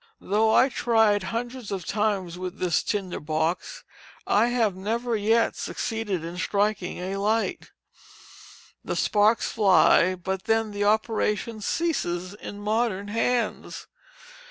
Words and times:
Though 0.19 0.51
I 0.51 0.63
have 0.63 0.73
tried 0.73 1.21
hundreds 1.29 1.69
of 1.71 1.85
times 1.85 2.35
with 2.35 2.57
this 2.57 2.81
tinder 2.81 3.19
box, 3.19 3.83
I 4.25 4.47
have 4.47 4.75
never 4.75 5.15
yet 5.15 5.55
succeeded 5.55 6.25
in 6.25 6.39
striking 6.39 6.97
a 6.97 7.17
light. 7.17 7.69
The 8.83 8.95
sparks 8.95 9.51
fly, 9.51 10.15
but 10.15 10.45
then 10.45 10.71
the 10.71 10.85
operation 10.85 11.61
ceases 11.61 12.33
in 12.33 12.59
modern 12.61 13.09
hands. 13.09 13.85